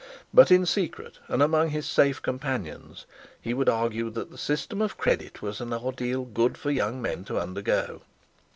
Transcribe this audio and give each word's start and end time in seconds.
But 0.33 0.49
in 0.49 0.65
secret, 0.65 1.19
and 1.27 1.43
among 1.43 1.69
his 1.69 1.85
safe 1.85 2.23
companions, 2.23 3.05
he 3.39 3.53
would 3.53 3.69
argue 3.69 4.09
that 4.09 4.31
the 4.31 4.37
system 4.39 4.81
of 4.81 4.97
credit 4.97 5.43
was 5.43 5.61
an 5.61 5.71
ordeal 5.71 6.25
good 6.25 6.57
for 6.57 6.71
young 6.71 6.99
men 6.99 7.23
to 7.25 7.37
undergo. 7.39 8.01